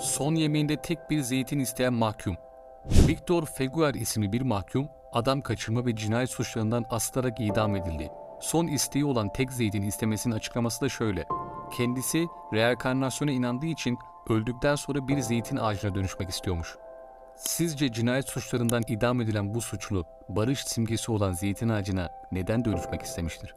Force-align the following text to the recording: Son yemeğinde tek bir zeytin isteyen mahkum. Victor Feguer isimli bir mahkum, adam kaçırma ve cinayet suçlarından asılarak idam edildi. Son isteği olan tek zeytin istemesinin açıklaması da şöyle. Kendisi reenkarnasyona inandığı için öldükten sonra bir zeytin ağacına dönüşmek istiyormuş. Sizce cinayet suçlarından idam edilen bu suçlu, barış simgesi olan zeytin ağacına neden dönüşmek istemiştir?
Son 0.00 0.34
yemeğinde 0.34 0.76
tek 0.76 1.10
bir 1.10 1.20
zeytin 1.20 1.58
isteyen 1.58 1.92
mahkum. 1.92 2.36
Victor 3.08 3.46
Feguer 3.46 3.94
isimli 3.94 4.32
bir 4.32 4.40
mahkum, 4.40 4.88
adam 5.12 5.40
kaçırma 5.40 5.86
ve 5.86 5.96
cinayet 5.96 6.30
suçlarından 6.30 6.84
asılarak 6.90 7.40
idam 7.40 7.76
edildi. 7.76 8.10
Son 8.40 8.66
isteği 8.66 9.04
olan 9.04 9.32
tek 9.32 9.52
zeytin 9.52 9.82
istemesinin 9.82 10.34
açıklaması 10.34 10.80
da 10.80 10.88
şöyle. 10.88 11.26
Kendisi 11.76 12.26
reenkarnasyona 12.52 13.30
inandığı 13.30 13.66
için 13.66 13.98
öldükten 14.28 14.74
sonra 14.74 15.08
bir 15.08 15.20
zeytin 15.20 15.56
ağacına 15.56 15.94
dönüşmek 15.94 16.30
istiyormuş. 16.30 16.76
Sizce 17.36 17.92
cinayet 17.92 18.28
suçlarından 18.28 18.82
idam 18.88 19.20
edilen 19.20 19.54
bu 19.54 19.60
suçlu, 19.60 20.04
barış 20.28 20.64
simgesi 20.64 21.12
olan 21.12 21.32
zeytin 21.32 21.68
ağacına 21.68 22.08
neden 22.32 22.64
dönüşmek 22.64 23.02
istemiştir? 23.02 23.54